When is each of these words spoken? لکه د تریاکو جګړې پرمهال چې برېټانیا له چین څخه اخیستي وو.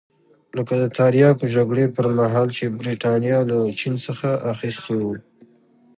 لکه 0.57 0.73
د 0.81 0.85
تریاکو 0.97 1.45
جګړې 1.55 1.85
پرمهال 1.95 2.47
چې 2.57 2.65
برېټانیا 2.79 3.39
له 3.49 3.57
چین 3.79 3.93
څخه 4.05 4.29
اخیستي 4.51 4.95
وو. 5.03 5.13